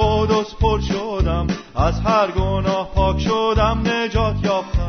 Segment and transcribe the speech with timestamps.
[0.00, 1.46] قدس پر شدم
[1.76, 4.79] از هر گناه پاک شدم نجات یافتم.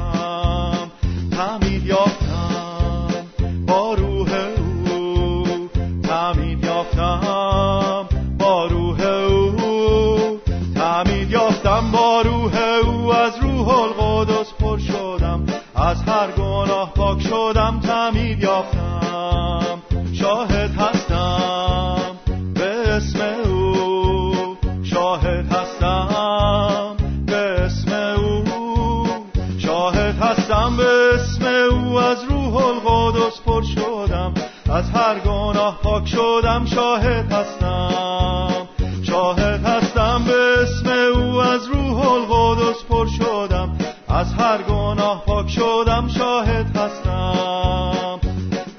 [45.81, 48.19] شدم شاهد هستم.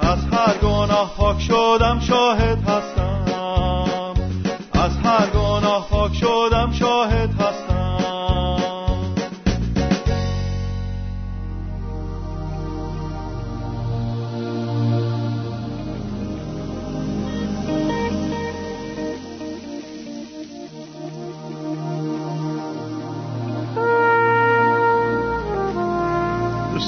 [0.00, 2.81] از هر گناه پاک شدم شاهد هستم.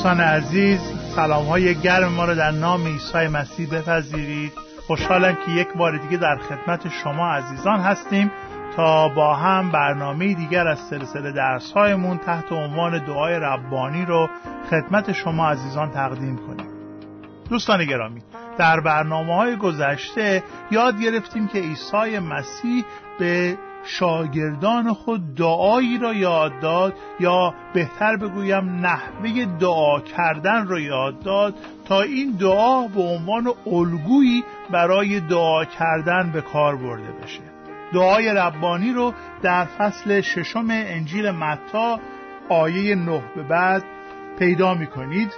[0.05, 0.81] دوستان عزیز
[1.17, 4.53] سلام های گرم ما رو در نام عیسی مسیح بپذیرید.
[4.87, 8.31] خوشحالم که یک بار دیگه در خدمت شما عزیزان هستیم
[8.77, 14.29] تا با هم برنامه دیگر از سلسله درس هایمون تحت عنوان دعای ربانی رو
[14.71, 16.69] خدمت شما عزیزان تقدیم کنیم.
[17.51, 18.23] دوستان گرامی
[18.59, 22.85] در برنامه های گذشته یاد گرفتیم که عیسی مسیح
[23.19, 31.19] به شاگردان خود دعایی را یاد داد یا بهتر بگویم نحوه دعا کردن را یاد
[31.19, 31.55] داد
[31.85, 37.41] تا این دعا به عنوان الگویی برای دعا کردن به کار برده بشه.
[37.93, 42.01] دعای ربانی رو در فصل ششم انجیل متا
[42.49, 43.85] آیه نه به بعد
[44.39, 45.33] پیدا می کنید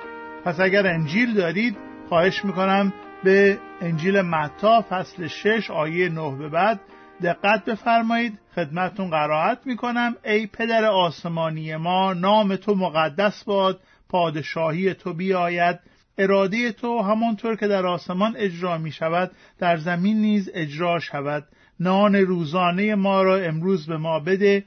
[0.45, 1.77] پس اگر انجیل دارید
[2.09, 2.93] خواهش می‌کنم
[3.25, 6.81] به انجیل متا فصل شش آیه نه به بعد
[7.23, 8.39] دقت بفرمایید.
[8.55, 10.17] خدمتون قرائت می‌کنم.
[10.25, 15.79] ای پدر آسمانی ما نام تو مقدس باد پادشاهی تو بیاید.
[16.19, 21.45] اراده تو همانطور که در آسمان اجرا می شود در زمین نیز اجرا شود.
[21.81, 24.65] نان روزانه ما را امروز به ما بده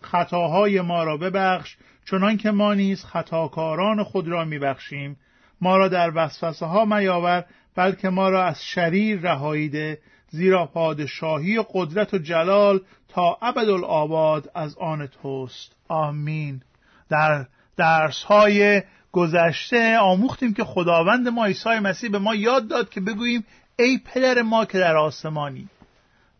[0.00, 1.76] خطاهای ما را ببخش.
[2.10, 5.16] چنان که ما نیز خطاکاران خود را میبخشیم.
[5.62, 9.98] ما را در وسوسه ها میاور بلکه ما را از شریر رهاییده
[10.30, 15.72] زیرا پادشاهی و قدرت و جلال تا ابدالآباد از آن توست.
[15.88, 16.62] آمین.
[17.08, 17.46] در
[17.76, 23.44] درس های گذشته آموختیم که خداوند ما عیسی مسیح به ما یاد داد که بگوییم
[23.78, 25.68] ای پدر ما که در آسمانی.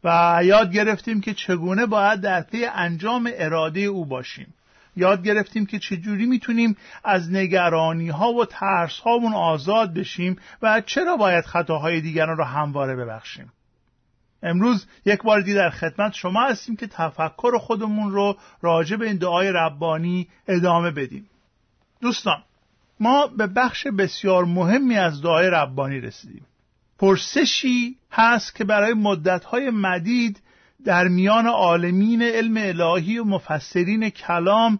[0.04, 4.54] و یاد گرفتیم که چگونه باید در پی انجام اراده او باشیم.
[4.96, 11.16] یاد گرفتیم که چجوری می‌تونیم از نگرانی ها و ترس هامون آزاد بشیم و چرا
[11.16, 13.52] باید خطاهای دیگران را همواره ببخشیم؟
[14.42, 19.16] امروز یک بار دیگه در خدمت شما هستیم که تفکر خودمون رو راجع به این
[19.16, 21.30] دعای ربانی ادامه بدیم.
[22.00, 22.42] دوستان
[23.00, 26.46] ما به بخش بسیار مهمی از دعای ربانی رسیدیم.
[26.98, 30.42] پرسشی هست که برای مدتهای مدید
[30.84, 34.78] در میان عالمین علم الهی و مفسرین کلام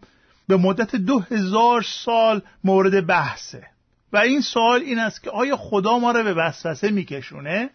[0.49, 3.67] به مدت دو هزار سال مورد بحثه.
[4.13, 7.71] و این سوال این است که آیا خدا ما را به وسوسه میکشونه؟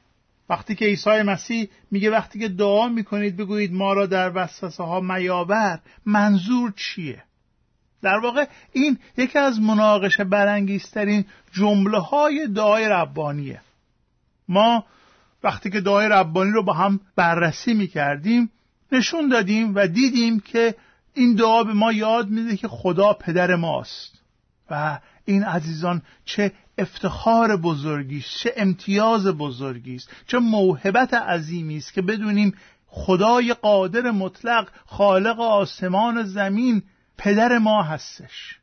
[0.50, 5.00] وقتی که عیسی مسیح میگه وقتی که دعا می‌کنید بگویید ما را در وسوسه ها
[5.00, 7.24] میاور منظور چیه؟
[8.02, 13.62] در واقع این یکی از مناقشه برانگیزترین جمله های دعای ربانیه.
[14.48, 14.86] ما
[15.48, 18.52] وقتی که دعای ربانی رو با هم بررسی می‌کردیم
[18.92, 20.76] نشون دادیم و دیدیم که
[21.14, 24.22] این دعا به ما یاد میده که خدا پدر ماست.
[24.70, 32.02] و این عزیزان چه افتخار بزرگی چه امتیاز بزرگی است چه موهبت عظیمی است که
[32.02, 32.54] بدونیم
[32.88, 36.84] خدای قادر مطلق خالق آسمان و زمین
[37.18, 38.60] پدر ما هستش.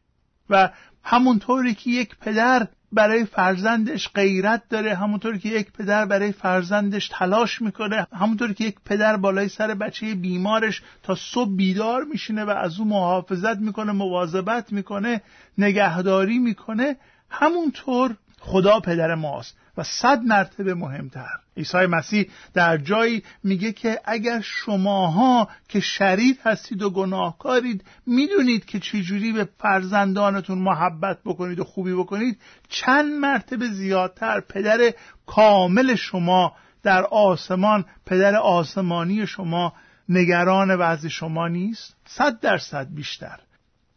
[0.50, 0.70] و
[1.02, 7.62] همونطوری که یک پدر برای فرزندش غیرت داره همونطور که یک پدر برای فرزندش تلاش
[7.62, 12.80] می‌کنه همونطور که یک پدر بالای سر بچه بیمارش تا صبح بیدار میشینه و از
[12.80, 15.22] او محافظت می‌کنه مواظبت می‌کنه
[15.58, 16.96] نگهداری می‌کنه
[17.30, 19.56] همونطور خدا پدر ماست.
[19.76, 21.28] و صد مرتبه مهمتر.
[21.56, 28.78] عیسی مسیح در جایی میگه که اگر شماها که شرید هستید و گناهکارید می‌دونید که
[28.78, 34.92] چجوری به فرزندانتون محبت بکنید و خوبی بکنید چند مرتبه زیادتر پدر
[35.26, 39.72] کامل شما در آسمان پدر آسمانی شما
[40.08, 41.96] نگران وضع شما نیست.
[42.06, 43.40] صد درصد بیشتر.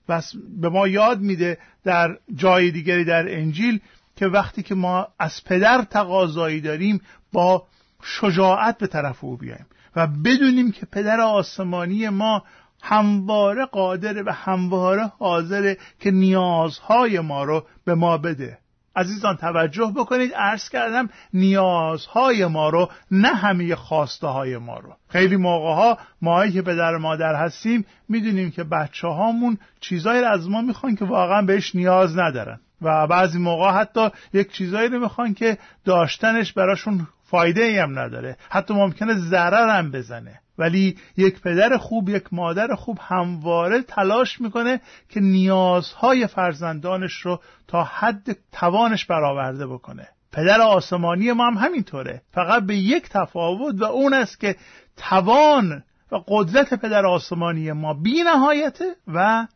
[0.09, 0.21] و
[0.61, 3.79] به ما یاد میده در جای دیگری در انجیل
[4.17, 7.01] که وقتی که ما از پدر تقاضایی داریم
[7.33, 7.63] با
[8.03, 9.65] شجاعت به طرف او بیایم
[9.95, 12.43] و بدونیم که پدر آسمانی ما
[12.81, 18.57] همواره قادره و همواره حاضره که نیازهای ما رو به ما بده.
[18.95, 20.33] عزیزان توجه بکنید.
[20.33, 24.95] عرض کردم نیازهای ما رو نه همه خواسته های ما رو.
[25.09, 30.49] خیلی موقع ها ماهایی که پدر مادر هستیم می‌دونیم که بچه هامون چیزایی رو از
[30.49, 32.59] ما می‌خوان که واقعا بهش نیاز ندارن.
[32.81, 38.37] و بعضی موقع حتی یک چیزایی رو می‌خوان که داشتنش براشون فایده ای هم نداره.
[38.49, 40.39] حتی ممکنه ضرر هم بزنه.
[40.57, 47.83] ولی یک پدر خوب یک مادر خوب همواره تلاش می‌کنه که نیازهای فرزندانش رو تا
[47.83, 50.07] حد توانش برآورده بکنه.
[50.31, 52.21] پدر آسمانی ما هم همینطوره.
[52.31, 54.55] فقط به یک تفاوت و اون است که
[54.97, 59.47] توان و قدرت پدر آسمانی ما بی نهایته و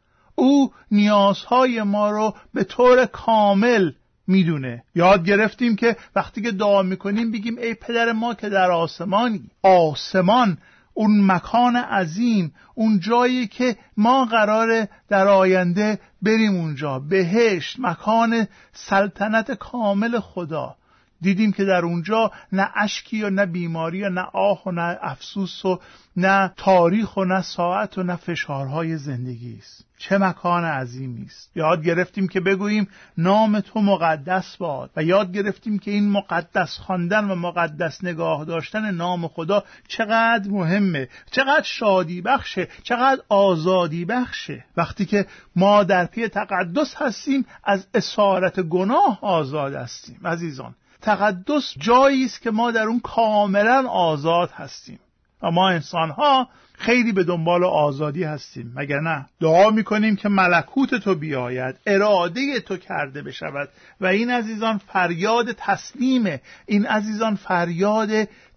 [0.41, 3.91] او نیازهای ما رو به طور کامل
[4.27, 4.83] می‌دونه.
[4.95, 10.57] یاد گرفتیم که وقتی که دعا می‌کنیم بگیم ای پدر ما که در آسمانی آسمان
[10.93, 16.99] اون مکان عظیم اون جایی که ما قراره در آینده بریم اونجا.
[16.99, 20.75] بهشت مکان سلطنت کامل خدا.
[21.21, 25.65] دیدیم که در اونجا نه اشکی و نه بیماری و نه آه و نه افسوس
[25.65, 25.79] و
[26.17, 29.85] نه تاریخ و نه ساعت و نه فشارهای زندگی است.
[29.97, 31.51] چه مکان عظیمی است.
[31.55, 32.87] یاد گرفتیم که بگوییم
[33.17, 38.91] نام تو مقدس باد و یاد گرفتیم که این مقدس خواندن و مقدس نگاه داشتن
[38.91, 44.65] نام خدا چقدر مهمه چقدر شادی بخشه چقدر آزادی بخشه.
[44.77, 45.25] وقتی که
[45.55, 50.75] ما در پی تقدس هستیم از اسارت گناه آزاد هستیم عزیزان.
[51.01, 54.99] تقدس جایی است که ما در اون کاملا آزاد هستیم.
[55.41, 56.47] و ما انسان ها
[56.81, 58.73] خیلی به دنبال آزادی هستیم.
[58.75, 63.69] مگر نه؟ دعا می‌کنیم که ملکوت تو بیاید اراده تو کرده بشود.
[64.01, 68.09] و این عزیزان فریاد تسلیمه این عزیزان فریاد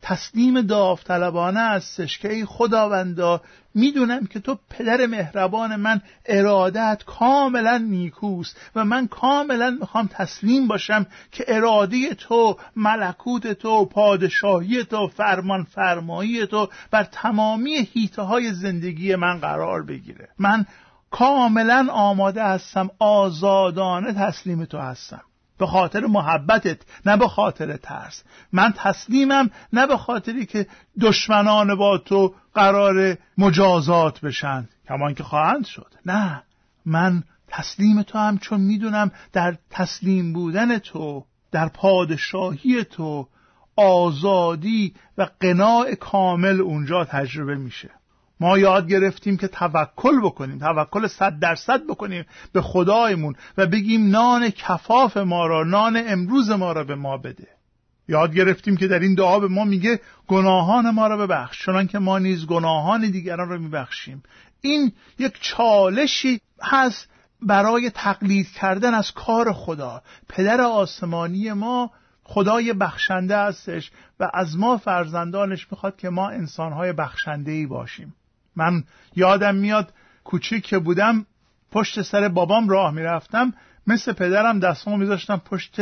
[0.02, 3.40] تسلیم داوطلبانه هستش که ای خداوندا
[3.74, 11.06] می‌دونم که تو پدر مهربان من ارادت کاملا نیکوست و من کاملا می‌خوام تسلیم باشم
[11.32, 19.16] که اراده تو ملکوت تو پادشاهی تو فرمان فرمایی تو بر تمامی هیته های زندگی
[19.16, 20.28] من قرار بگیره.
[20.38, 20.66] من
[21.10, 25.22] کاملا آماده هستم آزادانه تسلیم تو هستم.
[25.58, 28.22] به خاطر محبتت نه به خاطر ترس.
[28.52, 30.66] من تسلیمم نه به خاطری که
[31.00, 34.68] دشمنان با تو قرار مجازات بشن.
[34.88, 35.92] کمان که خواهند شد.
[36.06, 36.42] نه
[36.86, 43.28] من تسلیم تو هم چون می‌دونم در تسلیم بودن تو در پادشاهی تو
[43.76, 47.90] آزادی و قناع کامل اونجا تجربه میشه.
[48.40, 54.50] ما یاد گرفتیم که توکل بکنیم توکل صد درصد بکنیم به خدایمون و بگیم نان
[54.50, 57.48] کفاف ما را نان امروز ما را به ما بده.
[58.08, 61.98] یاد گرفتیم که در این دعا به ما میگه گناهان ما را ببخش چنان که
[61.98, 64.22] ما نیز گناهان دیگران را میبخشیم.
[64.60, 67.08] این یک چالشی هست
[67.42, 70.02] برای تقلید کردن از کار خدا.
[70.28, 71.90] پدر آسمانی ما
[72.22, 78.14] خدای بخشنده هستش و از ما فرزندانش می‌خواد که ما انسانهای بخشنده باشیم.
[78.56, 78.84] من
[79.16, 79.92] یادم میاد
[80.24, 81.26] کوچیک که بودم
[81.72, 83.54] پشت سر بابام راه می‌رفتم.
[83.86, 85.76] مثل پدرم دستمو میذاشتم پشت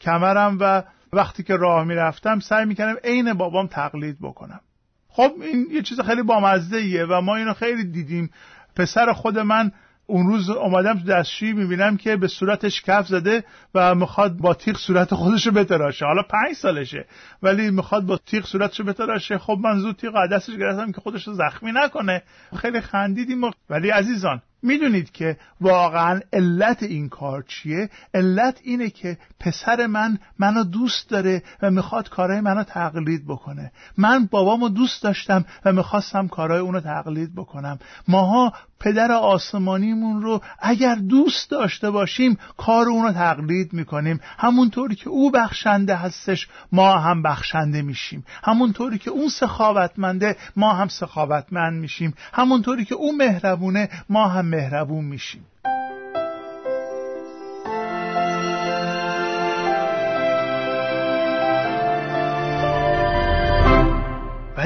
[0.00, 4.60] کمرم و وقتی که راه می‌رفتم سعی می‌کردم عین بابام تقلید بکنم.
[5.08, 8.30] خب این یه چیز خیلی بامزده ایه و ما اینو خیلی دیدیم.
[8.76, 9.72] پسر خود من
[10.06, 13.44] اون روز اومدم تو دستشویی می‌بینم که به صورتش کف زده
[13.74, 16.04] و می‌خواد با تیغ صورت خودشو بتراشه.
[16.04, 17.06] حالا پنج سالشه
[17.42, 19.38] ولی می‌خواد با تیغ صورتشو بتراشه.
[19.38, 22.22] خب من زود تیغ دستش گرفتم که خودشو زخمی نکنه.
[22.56, 29.86] خیلی خندیدیم ولی عزیزان می‌دونید که واقعا علت این کار چیه؟ علت اینه که پسر
[29.86, 33.72] من منو دوست داره و می‌خواد کارهای منو تقلید بکنه.
[33.98, 37.78] من بابامو دوست داشتم و می‌خواستم کارهای اونو تقلید بکنم.
[38.08, 44.20] ماها پدر آسمانیمون رو اگر دوست داشته باشیم کار اونو تقلید می‌کنیم.
[44.38, 48.24] همونطوری که او بخشنده هستش ما هم بخشنده میشیم.
[48.44, 52.14] همونطوری که اون سخاوتمنده ما هم سخاوتمند میشیم.
[52.32, 55.44] همونطوری که او مهربونه ما هم مهربون میشیم.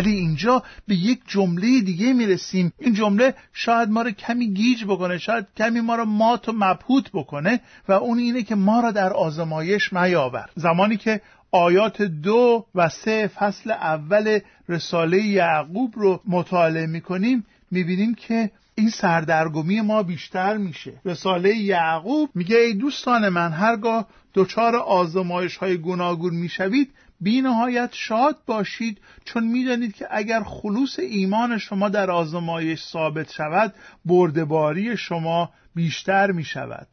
[0.01, 2.73] ولی اینجا به یک جمله دیگه می‌رسیم.
[2.79, 7.11] این جمله شاید ما رو کمی گیج بکنه شاید کمی ما رو مات و مبهوت
[7.13, 11.21] بکنه و اون اینه که ما را در آزمایش میاور زمانی که
[11.53, 14.39] آیات دو و سه فصل اول
[14.69, 20.93] رساله یعقوب رو مطالعه می‌کنیم می‌بینیم که این سردرگمی ما بیشتر میشه.
[21.05, 28.37] رساله یعقوب میگه ای دوستان من هرگاه دچار آزمایش های گوناگون می‌شوید بی نهایت شاد
[28.47, 36.31] باشید چون می‌دانید که اگر خلوص ایمان شما در آزمایش ثابت شود بردباری شما بیشتر
[36.31, 36.87] می شود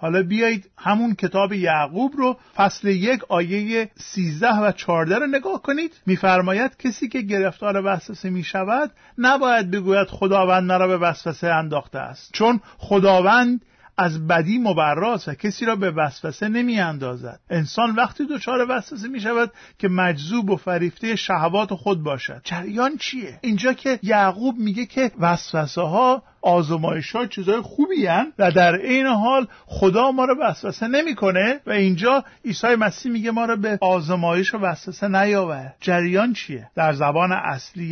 [0.00, 5.92] حالا بیایید همون کتاب یعقوب رو فصل یک آیه سیزده و چارده رو نگاه کنید.
[6.06, 12.30] میفرماید کسی که گرفتار وسوسه می شود نباید بگوید خداوند مرا به وسوسه انداخته است.
[12.32, 13.60] چون خداوند
[13.98, 19.20] از بدی مبراست و کسی را به وسوسه نمی اندازد انسان وقتی دچار وسوسه می
[19.20, 22.40] شود که مجذوب و فریفته شهوات خود باشد.
[22.44, 28.50] جریان چیه؟ اینجا که یعقوب میگه که وسوسه ها آزمایش ها چیزای خوبی هن و
[28.50, 33.56] در این حال خدا ما رو وسوسه نمی‌کنه و اینجا عیسی مسیح میگه ما رو
[33.56, 37.86] به آزمایش و وسوسه نیاور جریان چیه؟ در زبان اصلی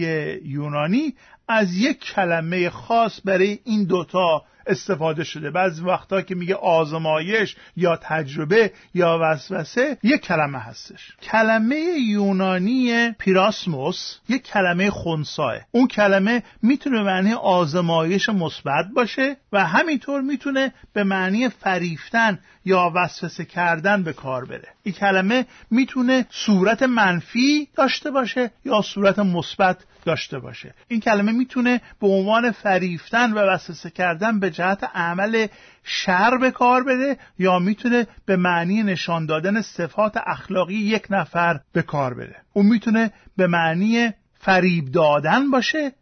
[0.44, 1.14] یونانی
[1.48, 5.50] از یک کلمه خاص برای این دوتا استفاده شده.
[5.50, 11.16] بعضی وقتا که میگه آزمایش یا تجربه یا وسوسه یک کلمه هستش.
[11.22, 20.20] کلمه یونانی پیراسموس یک کلمه خونساه اون کلمه می‌تونه معنی آزمایش مثبت باشه و همینطور
[20.20, 24.68] می‌تونه به معنی فریفتن یا وسوسه کردن به کار بره.
[24.82, 30.74] این کلمه می‌تونه صورت منفی داشته باشه یا صورت مثبت داشته باشه.
[30.88, 35.46] این کلمه می‌تونه به عنوان فریفتن و وسوسه کردن به جهت عمل
[35.84, 41.82] شر به کار بده یا می‌تونه به معنی نشان دادن صفات اخلاقی یک نفر به
[41.82, 42.36] کار بده.
[42.52, 45.92] اون می‌تونه به معنی فریب دادن باشه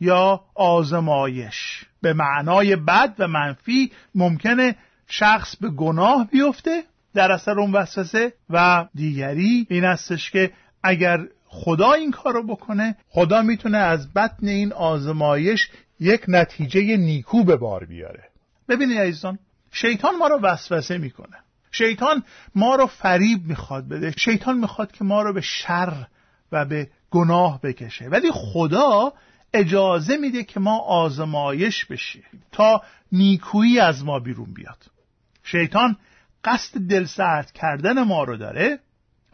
[0.00, 1.84] یا آزمایش.
[2.02, 4.76] به معنای بد و منفی ممکنه
[5.06, 11.20] شخص به گناه بیفته در اثر اون وسوسه و دیگری این استش که اگر
[11.54, 15.68] خدا این کارو بکنه خدا می‌تونه از بطن این آزمایش
[16.00, 18.24] یک نتیجه نیکو به بار بیاره.
[18.68, 19.38] ببینید عزیزان
[19.72, 21.36] شیطان ما رو وسوسه می‌کنه.
[21.72, 22.22] شیطان
[22.54, 24.14] ما رو فریب می‌خواد بده.
[24.16, 26.06] شیطان می‌خواد که ما رو به شر
[26.52, 28.08] و به گناه بکشه.
[28.08, 29.12] ولی خدا
[29.52, 32.82] اجازه میده که ما آزمایش بشیم تا
[33.12, 34.78] نیکویی از ما بیرون بیاد.
[35.42, 35.96] شیطان
[36.44, 38.78] قصد دل سرد کردن ما رو داره.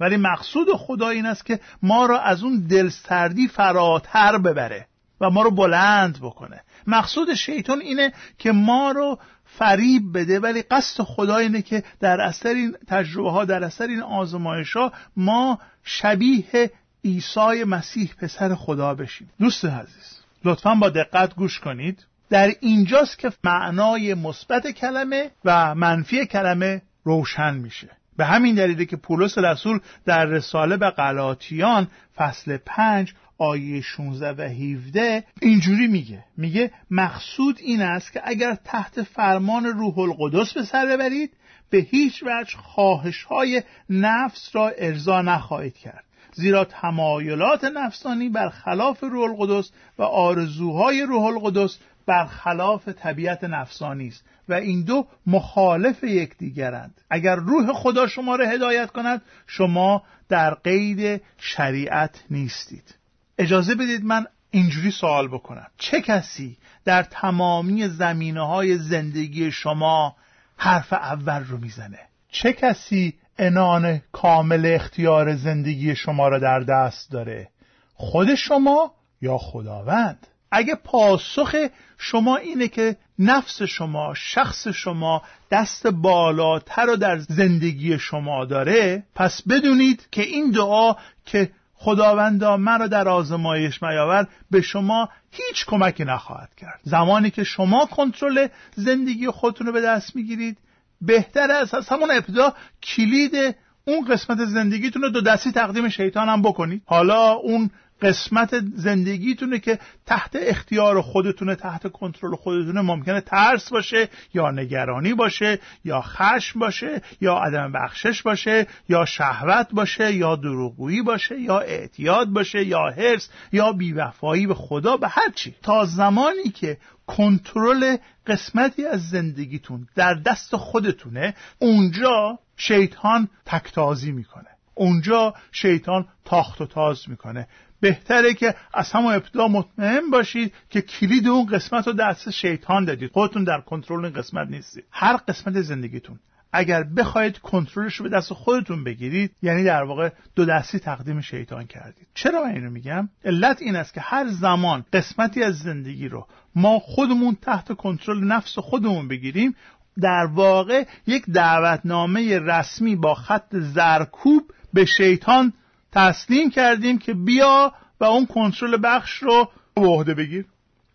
[0.00, 4.86] ولی مقصود خدا این است که ما را از اون دلسردی فراتر ببره
[5.20, 6.60] و ما رو بلند بکنه.
[6.86, 12.48] مقصود شیطان اینه که ما رو فریب بده ولی قصد خدا اینه که در اثر
[12.48, 16.70] این تجربه ها در اثر این آزمایش ها ما شبیه
[17.04, 19.30] عیسی مسیح پسر خدا بشیم.
[19.40, 22.06] دوست عزیز لطفا با دقت گوش کنید.
[22.30, 27.99] در اینجاست که معنای مثبت کلمه و منفی کلمه روشن میشه.
[28.20, 34.48] به همین دلیله که پولس رسول در رساله به غلاطیان فصل 5 آیه 16 و
[34.48, 36.24] 17 اینجوری میگه.
[36.36, 41.30] میگه مقصود این است که اگر تحت فرمان روح القدس به سر ببرید
[41.70, 46.04] به هیچ وجه خواهش های نفس را ارضا نخواهید کرد.
[46.32, 54.24] زیرا تمایلات نفسانی برخلاف روح القدس و آرزوهای روح القدس برخلاف طبیعت نفسانی است.
[54.50, 57.00] و این دو مخالف یکدیگرند.
[57.10, 62.94] اگر روح خدا شما را هدایت کند شما در قید شریعت نیستید.
[63.38, 65.66] اجازه بدید من اینجوری سوال بکنم.
[65.78, 70.16] چه کسی در تمامی زمینه های زندگی شما
[70.56, 77.48] حرف اول رو می‌زنه؟ چه کسی انان کامل اختیار زندگی شما را در دست داره؟
[77.94, 81.56] خود شما یا خداوند؟ اگه پاسخ
[81.98, 89.42] شما اینه که نفس شما شخص شما دست بالاتر رو در زندگی شما داره پس
[89.48, 90.94] بدونید که این دعا
[91.26, 96.80] که خداوندا مرا در آزمایش میاور به شما هیچ کمکی نخواهد کرد.
[96.82, 100.58] زمانی که شما کنترل زندگی خودتون رو به دست می‌گیرید
[101.00, 106.42] بهتر است از همون ابتدا کلید اون قسمت زندگیتون رو دو دستی تقدیم شیطان هم
[106.42, 106.82] بکنید.
[106.86, 107.70] حالا اون
[108.02, 112.80] قسمت زندگیتونه که تحت اختیار خودتونه تحت کنترل خودتونه.
[112.80, 119.68] ممکنه ترس باشه یا نگرانی باشه یا خشم باشه یا عدم بخشش باشه یا شهوت
[119.72, 125.30] باشه یا دروغگویی باشه یا اعتیاد باشه یا حرس یا بیوفایی به خدا به هر
[125.34, 125.54] چی.
[125.62, 134.48] تا زمانی که کنترل قسمتی از زندگیتون در دست خودتونه اونجا شیطان تکتازی می‌کنه.
[134.74, 137.46] اونجا شیطان تاخت و تاز می‌کنه.
[137.80, 143.12] بهتره که از همون ابتدا مطمئن باشید که کلید اون قسمت رو دست شیطان دادید.
[143.12, 144.84] خودتون در کنترل این قسمت نیستید.
[144.90, 146.18] هر قسمت زندگیتون.
[146.52, 151.66] اگر بخواید کنترلش رو به دست خودتون بگیرید یعنی در واقع دو دستی تقدیم شیطان
[151.66, 152.06] کردید.
[152.14, 156.78] چرا من اینو میگم؟ علت این است که هر زمان قسمتی از زندگی رو ما
[156.78, 159.54] خودمون تحت کنترل نفس خودمون بگیریم
[160.00, 164.42] در واقع یک دعوتنامه رسمی با خط زرکوب
[164.74, 165.52] به شیطان
[165.92, 170.46] تسلیم کردیم که بیا و اون کنترل بخش رو به عهده بگیر.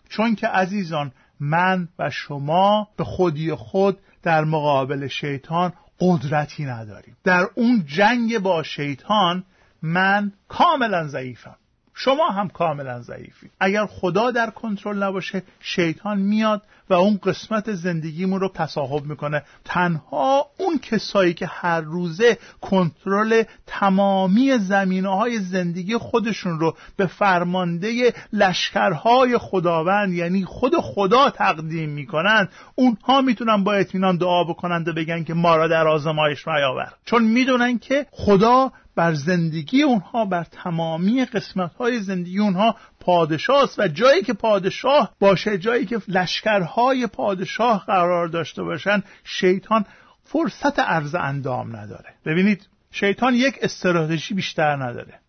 [0.09, 7.17] چون که عزیزان من و شما به خودی خود در مقابل شیطان قدرتی نداریم.
[7.23, 9.43] در اون جنگ با شیطان
[9.81, 11.55] من کاملا ضعیفم.
[11.93, 13.51] شما هم کاملا ضعیفید.
[13.59, 19.43] اگر خدا در کنترل نباشه شیطان میاد و اون قسمت زندگیمون رو تصاحب می‌کنه.
[19.65, 28.13] تنها اون کسایی که هر روزه کنترل تمامی زمینه های زندگی خودشون رو به فرمانده
[28.33, 35.23] لشکرهای خداوند یعنی خود خدا تقدیم می‌کنن اونها می‌تونن با اطمینان دعا بکنند و بگن
[35.23, 41.25] که ما را در آزمایش میاور چون می‌دونن که خدا بر زندگی اونها بر تمامی
[41.25, 42.75] قسمت های زندگی اونها
[43.05, 49.85] پادشاه و جایی که پادشاه باشه جایی که لشکرهای پادشاه قرار داشته باشن شیطان
[50.23, 52.13] فرصت عرض اندام نداره.
[52.25, 55.19] ببینید شیطان یک استراتژی بیشتر نداره.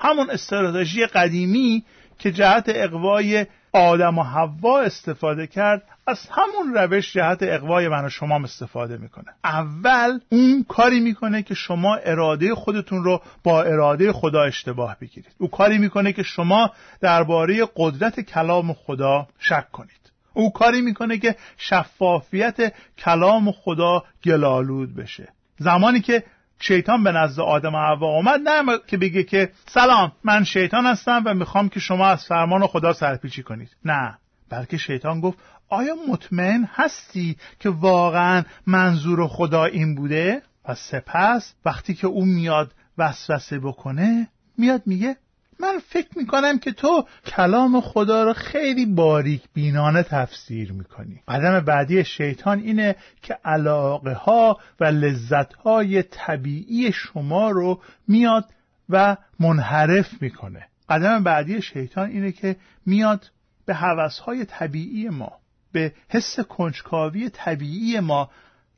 [0.00, 1.84] همون استراتژی قدیمی
[2.18, 8.08] که جهت اقوای آدم و حوا استفاده کرد از همون روش جهت اقوای من و
[8.08, 9.24] شما استفاده می‌کنه.
[9.44, 15.34] اول اون کاری می‌کنه که شما اراده خودتون رو با اراده خدا اشتباه بگیرید.
[15.38, 16.70] او کاری می‌کنه که شما
[17.00, 20.12] درباره قدرت کلام خدا شک کنید.
[20.32, 25.28] او کاری می‌کنه که شفافیت کلام خدا گلالود بشه.
[25.58, 26.24] زمانی که
[26.66, 31.22] شیطان به نزد آدم و حوا آمد نه که بگه که سلام من شیطان هستم
[31.26, 33.76] و می‌خوام که شما از فرمان خدا سرپیچی کنید.
[33.84, 34.18] نه.
[34.50, 41.94] بلکه شیطان گفت آیا مطمئن هستی که واقعا منظور خدا این بوده؟ و سپس وقتی
[41.94, 45.16] که او میاد وسوسه بکنه میاد میگه
[45.64, 51.22] من فکر می‌کنم که تو کلام خدا رو خیلی باریک بینانه تفسیر می‌کنی.
[51.28, 58.44] قدم بعدی شیطان اینه که علاقه ها و لذت های طبیعی شما رو میاد
[58.88, 60.66] و منحرف می‌کنه.
[60.88, 63.30] قدم بعدی شیطان اینه که میاد
[63.66, 65.32] به حوث های طبیعی ما
[65.72, 68.30] به حس کنجکاوی طبیعی ما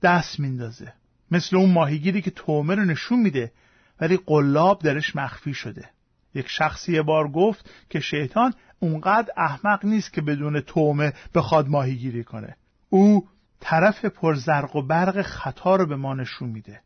[0.02, 0.92] دست میندازه.
[1.30, 3.52] مثل اون ماهیگیری که تومه رو نشون میده
[4.00, 5.90] ولی قلاب درش مخفی شده.
[6.36, 12.56] یک شخصی بار گفت که شیطان اونقدر احمق نیست که بدون تومه بخواد ماهیگیری کنه.
[12.90, 13.28] او
[13.60, 16.80] طرف پرزرق و برق خطا رو به ما نشون میده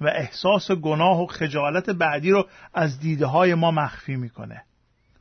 [0.00, 4.62] و احساس گناه و خجالت بعدی رو از دیده های ما مخفی می‌کنه.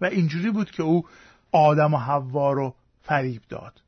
[0.01, 1.05] و اینجوری بود که او
[1.51, 3.81] آدم و حوا رو فریب داد.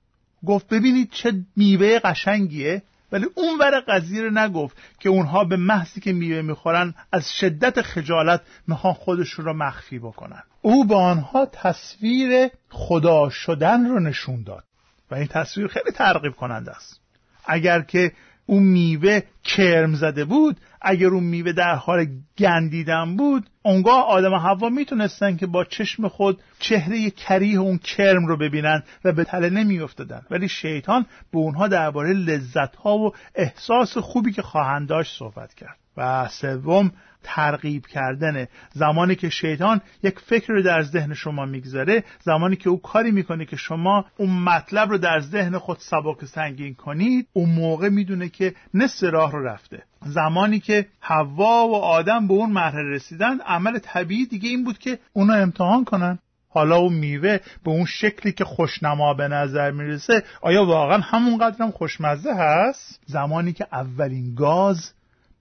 [0.46, 2.82] گفت ببینید چه میوه قشنگیه.
[3.12, 7.82] ولی اون ور قضیه رو نگفت که اونها به محضی که میوه می‌خورن از شدت
[7.82, 10.44] خجالت می‌خوان خودشون رو مخفی بکنن.
[10.62, 14.64] او به آنها تصویر خدا شدن رو نشون داد
[15.12, 17.02] و این تصویر خیلی ترغیب کننده است.
[17.46, 18.12] اگر که
[18.46, 24.38] اون میوه کرم زده بود اگر اون میوه در حال گندیدن بود اونگاه آدم و
[24.38, 29.50] حوا می‌تونستن که با چشم خود چهره کریه اون کرم رو ببینن و به تله
[29.50, 30.22] نمیافتادن.
[30.32, 35.78] ولی شیطان به اونها درباره لذت ها و احساس خوبی که خواهند داشت صحبت کرد.
[35.98, 36.92] و سوم
[37.24, 42.82] ترغیب کردنه زمانی که شیطان یک فکر رو در ذهن شما می‌گذاره زمانی که او
[42.82, 47.90] کاری می‌کنه که شما اون مطلب رو در ذهن خود سبک سنگین کنید اون موقع
[47.90, 49.84] می‌دونه که نصف راه رو رفته.
[50.08, 55.00] زمانی که حوا و آدم به اون مرحله رسیدن عمل طبیعی دیگه این بود که
[55.14, 56.20] اونو امتحان کنن.
[56.50, 61.72] حالا اون میوه به اون شکلی که خوشنما به نظر می‌رسه آیا واقعا همون قدرم
[61.72, 64.92] خوشمزه هست؟ زمانی که اولین گاز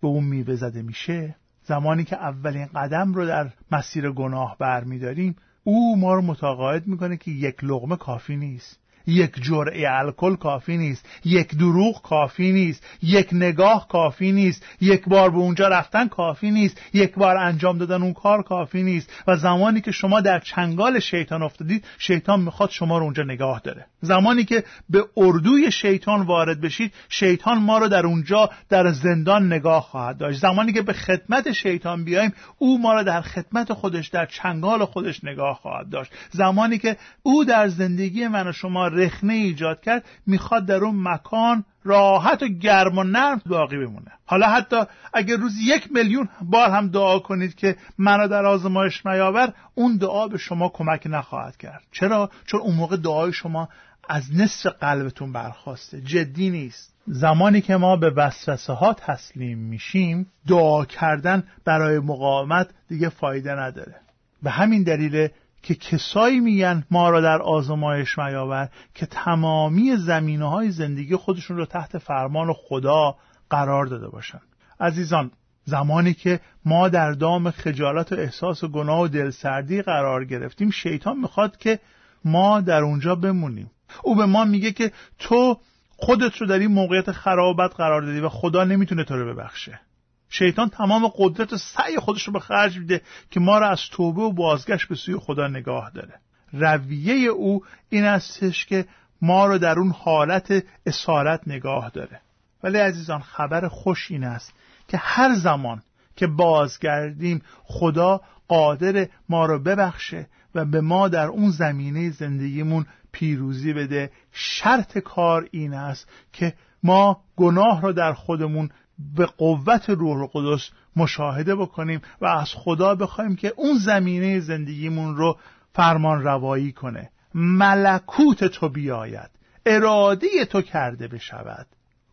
[0.03, 5.97] به اون میوه زده میشه زمانی که اولین قدم رو در مسیر گناه برمیداریم او
[5.99, 8.81] ما رو متقاعد می‌کنه که یک لقمه کافی نیست.
[9.07, 15.31] یک جرعه الکل کافی نیست یک دروغ کافی نیست یک نگاه کافی نیست یک بار
[15.31, 19.81] به اونجا رفتن کافی نیست یک بار انجام دادن اون کار کافی نیست و زمانی
[19.81, 23.87] که شما در چنگال شیطان افتادید شیطان می‌خواد شما رو اونجا نگاه داره.
[24.01, 29.83] زمانی که به اردوی شیطان وارد بشید شیطان ما رو در اونجا در زندان نگاه
[29.83, 30.41] خواهد داشت.
[30.41, 35.25] زمانی که به خدمت شیطان بیایم او ما رو در خدمت خودش در چنگال خودش
[35.25, 36.13] نگاه خواهد داشت.
[36.31, 41.65] زمانی که او در زندگی من و شما رخنه ایجاد کرد می‌خواد در اون مکان
[41.85, 44.13] راحت و گرم و نرم باقی بمونه.
[44.27, 44.77] حالا حتی
[45.15, 50.29] اگر روز یک میلیون بار هم دعا کنید که منو در آزمایش نیاور اون دعا
[50.29, 51.83] به شما کمک نخواهد کرد.
[51.93, 53.69] چرا؟ چون اون موقع دعای شما
[54.09, 56.01] از نصف قلبتون برخواسته.
[56.01, 56.95] جدی نیست.
[57.07, 63.95] زمانی که ما به وسوسه ها تسلیم میشیم دعا کردن برای مقاومت دیگه فایده نداره.
[64.43, 65.29] به همین دلیل
[65.67, 71.67] که کسایی میگن ما را در آزمایش میاور که تمامی زمینه های زندگی خودشون رو
[71.67, 73.17] تحت فرمان خدا
[73.51, 74.41] قرار داده باشن.
[74.81, 75.31] عزیزان
[75.65, 81.19] زمانی که ما در دام خجالت و احساس و گناه و دلسردی قرار گرفتیم شیطان
[81.19, 81.79] می‌خواد که
[82.25, 83.71] ما در اونجا بمونیم.
[84.03, 85.59] او به ما میگه که تو
[85.97, 89.81] خودت رو در این موقعیت خرابت قرار دادی و خدا نمی‌تونه تو رو ببخشه.
[90.29, 94.23] شیطان تمام قدرت و سعی خودش رو به خرج میده که ما را از توبه
[94.23, 96.15] و بازگشت به سوی خدا نگاه داره.
[96.53, 98.87] رویه او این استش که
[99.23, 102.21] ما رو در اون حالت اسارت نگاه داره.
[102.63, 104.53] ولی عزیزان خبر خوش این است
[104.89, 105.83] که هر زمان
[106.17, 113.73] که بازگردیم خدا قادر ما رو ببخشه و به ما در اون زمینه زندگیمون پیروزی
[113.73, 114.11] بده.
[114.33, 118.71] شرط کار این است که ما گناه رو در خودمون
[119.17, 125.39] به قوت روح القدس مشاهده بکنیم و از خدا بخوایم که اون زمینه زندگیمون رو
[125.73, 127.11] فرمان روایی کنه.
[127.35, 129.31] ملکوت تو بیاید.
[129.67, 131.67] اراده تو کرده بشود.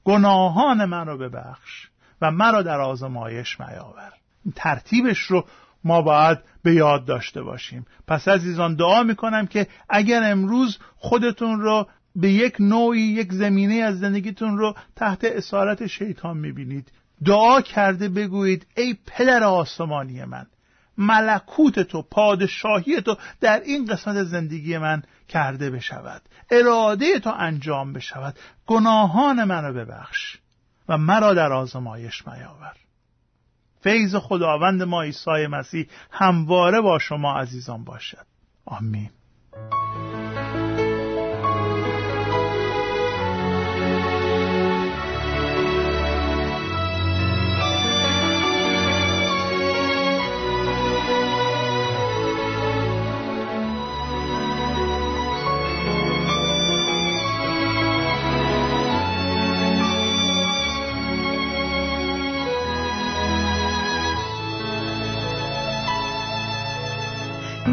[0.04, 1.88] گناهان من رو ببخش
[2.22, 4.13] و مرا در آزمایش میاور
[4.56, 5.46] ترتیبش رو
[5.84, 7.86] ما باید به یاد داشته باشیم.
[8.08, 13.99] پس عزیزان دعا می‌کنم که اگر امروز خودتون رو به یک نوعی یک زمینه از
[13.99, 16.91] زندگیتون رو تحت اسارت شیطان می‌بینید.
[17.26, 20.45] دعا کرده بگویید ای پدر آسمانی من
[20.97, 26.21] ملکوت تو پادشاهی تو در این قسمت زندگی من کرده بشود.
[26.52, 28.36] اراده تو انجام بشود.
[28.65, 30.38] گناهان منو ببخش
[30.89, 32.73] و مرا در آزمایش میاور
[33.82, 38.26] فیض خداوند ما عیسی مسیح همواره با شما عزیزان باشد.
[38.65, 39.10] آمین.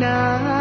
[0.00, 0.59] now.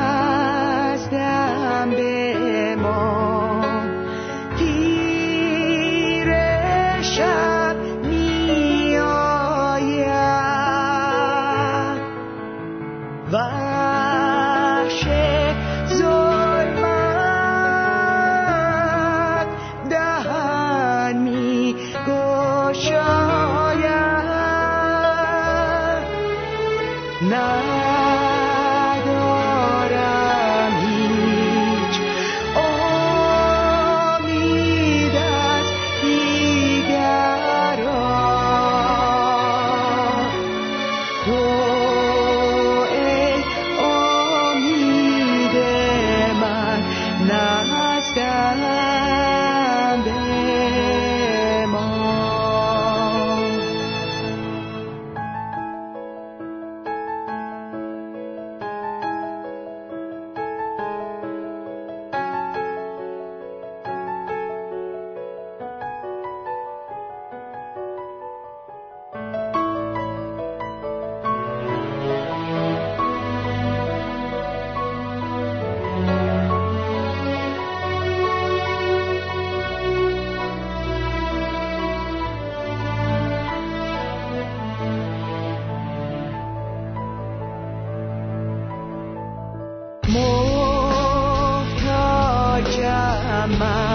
[93.58, 93.89] my